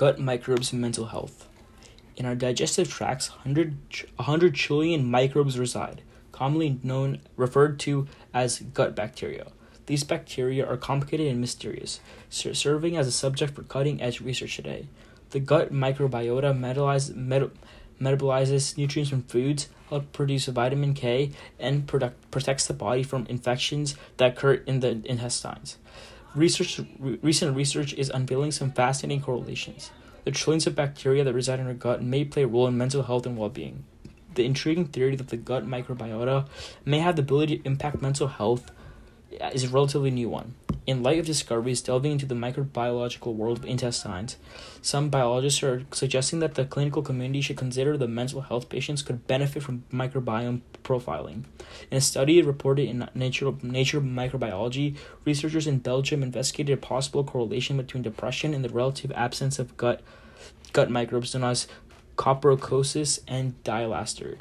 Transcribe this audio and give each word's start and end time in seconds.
Gut 0.00 0.18
microbes 0.18 0.72
and 0.72 0.80
mental 0.80 1.04
health. 1.08 1.46
In 2.16 2.24
our 2.24 2.34
digestive 2.34 2.90
tracts, 2.90 3.28
100, 3.28 3.76
100 4.16 4.54
trillion 4.54 5.04
microbes 5.04 5.58
reside, 5.58 6.00
commonly 6.32 6.80
known 6.82 7.20
referred 7.36 7.78
to 7.80 8.08
as 8.32 8.60
gut 8.60 8.96
bacteria. 8.96 9.48
These 9.84 10.04
bacteria 10.04 10.66
are 10.66 10.78
complicated 10.78 11.26
and 11.26 11.38
mysterious, 11.38 12.00
serving 12.30 12.96
as 12.96 13.08
a 13.08 13.12
subject 13.12 13.54
for 13.54 13.62
cutting 13.62 14.00
edge 14.00 14.22
research 14.22 14.56
today. 14.56 14.86
The 15.32 15.40
gut 15.40 15.70
microbiota 15.70 16.58
metabolizes 18.00 18.78
nutrients 18.78 19.10
from 19.10 19.24
foods, 19.24 19.68
helps 19.90 20.06
produce 20.14 20.46
vitamin 20.46 20.94
K, 20.94 21.32
and 21.58 21.86
product, 21.86 22.30
protects 22.30 22.66
the 22.66 22.72
body 22.72 23.02
from 23.02 23.26
infections 23.26 23.96
that 24.16 24.32
occur 24.32 24.54
in 24.54 24.80
the 24.80 25.02
intestines. 25.04 25.76
Research, 26.34 26.80
re- 26.98 27.18
recent 27.22 27.56
research 27.56 27.92
is 27.94 28.08
unveiling 28.08 28.52
some 28.52 28.70
fascinating 28.70 29.22
correlations. 29.22 29.90
The 30.24 30.30
trillions 30.30 30.66
of 30.66 30.76
bacteria 30.76 31.24
that 31.24 31.32
reside 31.34 31.58
in 31.60 31.66
our 31.66 31.74
gut 31.74 32.02
may 32.02 32.24
play 32.24 32.42
a 32.42 32.46
role 32.46 32.68
in 32.68 32.78
mental 32.78 33.02
health 33.02 33.26
and 33.26 33.36
well 33.36 33.48
being. 33.48 33.84
The 34.34 34.44
intriguing 34.44 34.86
theory 34.86 35.16
that 35.16 35.28
the 35.28 35.36
gut 35.36 35.66
microbiota 35.66 36.46
may 36.84 37.00
have 37.00 37.16
the 37.16 37.22
ability 37.22 37.58
to 37.58 37.66
impact 37.66 38.00
mental 38.00 38.28
health 38.28 38.70
is 39.52 39.64
a 39.64 39.68
relatively 39.68 40.10
new 40.10 40.28
one. 40.28 40.54
In 40.86 41.02
light 41.02 41.18
of 41.18 41.26
discoveries 41.26 41.82
delving 41.82 42.12
into 42.12 42.26
the 42.26 42.34
microbiological 42.34 43.34
world 43.34 43.58
of 43.58 43.64
intestines, 43.64 44.36
some 44.80 45.10
biologists 45.10 45.62
are 45.62 45.84
suggesting 45.92 46.38
that 46.40 46.54
the 46.54 46.64
clinical 46.64 47.02
community 47.02 47.42
should 47.42 47.58
consider 47.58 47.96
the 47.96 48.08
mental 48.08 48.40
health 48.40 48.68
patients 48.68 49.02
could 49.02 49.26
benefit 49.26 49.62
from 49.62 49.84
microbiome 49.92 50.62
profiling. 50.82 51.44
In 51.90 51.98
a 51.98 52.00
study 52.00 52.40
reported 52.42 52.88
in 52.88 53.08
Nature, 53.14 53.52
Nature 53.62 54.00
Microbiology, 54.00 54.96
researchers 55.24 55.66
in 55.66 55.78
Belgium 55.78 56.22
investigated 56.22 56.78
a 56.78 56.80
possible 56.80 57.24
correlation 57.24 57.76
between 57.76 58.02
depression 58.02 58.54
and 58.54 58.64
the 58.64 58.70
relative 58.70 59.12
absence 59.12 59.58
of 59.58 59.76
gut 59.76 60.00
gut 60.72 60.90
microbes 60.90 61.34
known 61.34 61.50
as 61.50 61.68
Coprococcus 62.16 63.20
and 63.26 63.62
Dialister. 63.64 64.40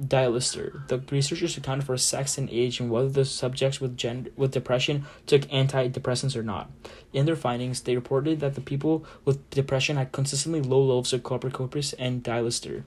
Dialister. 0.00 0.86
The 0.88 0.98
researchers 1.10 1.56
accounted 1.56 1.86
for 1.86 1.96
sex 1.96 2.38
and 2.38 2.48
age 2.50 2.80
and 2.80 2.90
whether 2.90 3.08
the 3.08 3.24
subjects 3.24 3.80
with 3.80 3.96
gender, 3.96 4.30
with 4.36 4.52
depression 4.52 5.06
took 5.26 5.42
antidepressants 5.42 6.36
or 6.36 6.42
not. 6.42 6.70
In 7.12 7.26
their 7.26 7.36
findings, 7.36 7.80
they 7.80 7.96
reported 7.96 8.40
that 8.40 8.54
the 8.54 8.60
people 8.60 9.04
with 9.24 9.48
depression 9.50 9.96
had 9.96 10.12
consistently 10.12 10.60
low 10.60 10.80
levels 10.80 11.12
of 11.12 11.22
Coprococcus 11.22 11.94
and 11.98 12.22
Dialister. 12.22 12.84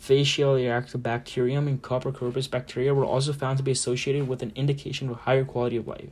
Faecalibacterium 0.00 1.68
and 1.68 1.82
Coprococcus 1.82 2.50
bacteria 2.50 2.94
were 2.94 3.04
also 3.04 3.32
found 3.32 3.58
to 3.58 3.62
be 3.62 3.70
associated 3.70 4.26
with 4.26 4.42
an 4.42 4.52
indication 4.56 5.08
of 5.08 5.18
higher 5.18 5.44
quality 5.44 5.76
of 5.76 5.86
life. 5.86 6.10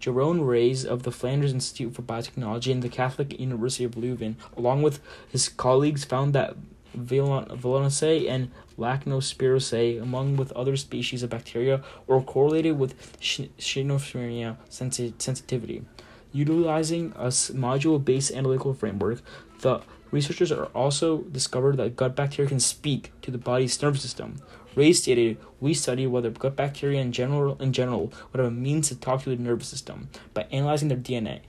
Jerome 0.00 0.40
Raes 0.40 0.84
of 0.86 1.02
the 1.02 1.12
Flanders 1.12 1.52
Institute 1.52 1.94
for 1.94 2.02
Biotechnology 2.02 2.72
and 2.72 2.82
the 2.82 2.88
Catholic 2.88 3.38
University 3.38 3.84
of 3.84 3.92
Leuven, 3.92 4.36
along 4.56 4.80
with 4.82 4.98
his 5.28 5.50
colleagues, 5.50 6.04
found 6.04 6.32
that 6.32 6.56
Veillonellaceae 6.96 8.28
and 8.28 8.50
Lachnospiraceae, 8.78 10.00
among 10.00 10.36
with 10.36 10.52
other 10.52 10.76
species 10.76 11.22
of 11.22 11.30
bacteria, 11.30 11.82
were 12.06 12.20
correlated 12.20 12.78
with 12.78 12.94
schizophrenia 13.20 14.56
sensitivity. 14.68 15.84
Utilizing 16.32 17.12
a 17.16 17.26
module-based 17.26 18.32
analytical 18.32 18.72
framework, 18.72 19.20
the 19.60 19.80
researchers 20.10 20.50
are 20.52 20.66
also 20.66 21.22
discovered 21.22 21.76
that 21.76 21.96
gut 21.96 22.14
bacteria 22.16 22.48
can 22.48 22.60
speak 22.60 23.12
to 23.22 23.30
the 23.30 23.38
body's 23.38 23.80
nervous 23.82 24.02
system. 24.02 24.40
Raes 24.76 25.02
stated, 25.02 25.36
"We 25.60 25.74
studied 25.74 26.06
whether 26.06 26.30
gut 26.30 26.54
bacteria 26.54 27.00
in 27.00 27.10
general, 27.10 27.56
in 27.60 27.72
general 27.72 28.12
would 28.32 28.38
have 28.38 28.46
a 28.46 28.50
means 28.50 28.88
to 28.88 28.96
talk 28.96 29.24
to 29.24 29.30
the 29.30 29.42
nervous 29.42 29.66
system 29.66 30.08
by 30.32 30.46
analyzing 30.52 30.88
their 30.88 30.98
DNA 30.98 31.40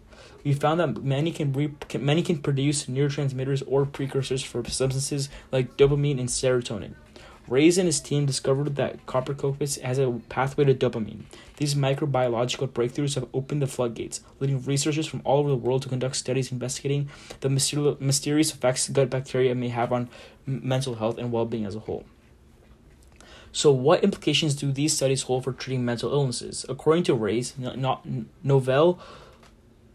we 0.43 0.53
found 0.53 0.79
that 0.79 1.03
many 1.03 1.31
can, 1.31 1.53
re- 1.53 1.73
can, 1.87 2.05
many 2.05 2.23
can 2.23 2.39
produce 2.39 2.85
neurotransmitters 2.85 3.63
or 3.67 3.85
precursors 3.85 4.43
for 4.43 4.63
substances 4.67 5.29
like 5.51 5.77
dopamine 5.77 6.19
and 6.19 6.29
serotonin. 6.29 6.93
Raes 7.47 7.77
and 7.77 7.85
his 7.85 7.99
team 7.99 8.25
discovered 8.25 8.75
that 8.75 9.05
Coprococcus 9.05 9.81
has 9.81 9.99
a 9.99 10.21
pathway 10.29 10.63
to 10.65 10.73
dopamine. 10.73 11.23
These 11.57 11.75
microbiological 11.75 12.69
breakthroughs 12.69 13.15
have 13.15 13.27
opened 13.33 13.61
the 13.61 13.67
floodgates, 13.67 14.21
leading 14.39 14.63
researchers 14.63 15.05
from 15.05 15.21
all 15.25 15.39
over 15.39 15.49
the 15.49 15.55
world 15.55 15.81
to 15.81 15.89
conduct 15.89 16.15
studies 16.15 16.51
investigating 16.51 17.09
the 17.41 17.49
mysterious 17.49 18.53
effects 18.53 18.87
gut 18.89 19.09
bacteria 19.09 19.53
may 19.53 19.69
have 19.69 19.91
on 19.91 20.09
mental 20.45 20.95
health 20.95 21.17
and 21.17 21.31
well 21.31 21.45
being 21.45 21.65
as 21.65 21.75
a 21.75 21.79
whole. 21.79 22.05
So, 23.51 23.71
what 23.71 24.03
implications 24.03 24.55
do 24.55 24.71
these 24.71 24.93
studies 24.93 25.23
hold 25.23 25.43
for 25.43 25.51
treating 25.51 25.83
mental 25.83 26.11
illnesses? 26.13 26.65
According 26.69 27.03
to 27.03 27.15
Raes, 27.15 27.53
no- 27.57 27.99
novel 28.43 28.99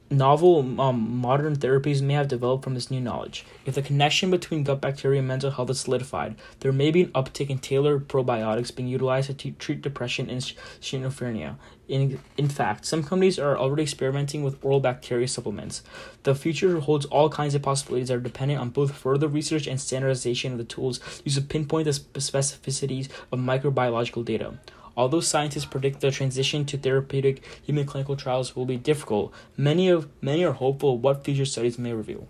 Novel 0.09 0.81
um, 0.81 1.17
modern 1.17 1.57
therapies 1.57 2.01
may 2.01 2.15
have 2.15 2.29
developed 2.29 2.63
from 2.63 2.75
this 2.75 2.93
new 2.93 3.01
knowledge. 3.01 3.45
If 3.65 3.75
the 3.75 3.83
connection 3.83 4.31
between 4.31 4.63
gut 4.63 4.81
bacteria 4.81 5.19
and 5.19 5.27
mental 5.27 5.51
health 5.51 5.69
is 5.69 5.81
solidified, 5.81 6.37
there 6.61 6.71
may 6.71 6.93
be 6.93 7.03
an 7.03 7.11
uptick 7.11 7.51
in 7.51 7.59
tailored 7.59 8.07
probiotics 8.07 8.75
being 8.75 8.89
utilized 8.89 9.27
to 9.27 9.35
t- 9.35 9.57
treat 9.59 9.83
depression 9.83 10.31
and 10.31 10.41
schizophrenia. 10.41 11.57
In, 11.89 12.21
in 12.37 12.49
fact, 12.49 12.87
some 12.87 13.03
companies 13.03 13.37
are 13.37 13.59
already 13.59 13.83
experimenting 13.83 14.45
with 14.45 14.65
oral 14.65 14.79
bacteria 14.79 15.27
supplements. 15.27 15.83
The 16.23 16.37
future 16.37 16.79
holds 16.79 17.07
all 17.07 17.29
kinds 17.29 17.57
of 17.57 17.63
possibilities 17.63 18.07
that 18.07 18.15
are 18.15 18.21
dependent 18.21 18.61
on 18.61 18.71
both 18.71 18.95
further 18.95 19.27
research 19.27 19.67
and 19.67 19.81
standardization 19.81 20.53
of 20.53 20.59
the 20.59 20.65
tools 20.65 21.01
used 21.25 21.37
to 21.37 21.43
pinpoint 21.43 21.87
the 21.87 21.91
specificities 22.21 23.09
of 23.33 23.41
microbiological 23.41 24.25
data. 24.25 24.55
Although 24.97 25.21
scientists 25.21 25.67
predict 25.67 26.01
the 26.01 26.11
transition 26.11 26.65
to 26.67 26.79
therapeutic 26.79 27.45
human 27.63 27.85
clinical 27.85 28.17
trials 28.17 28.57
will 28.57 28.65
be 28.65 28.77
difficult, 28.77 29.33
many 29.57 29.89
of 29.89 30.09
many 30.23 30.45
are 30.45 30.53
hopeful 30.53 30.95
of 30.95 31.03
what 31.03 31.25
future 31.25 31.45
studies 31.45 31.79
may 31.79 31.93
reveal. 31.93 32.29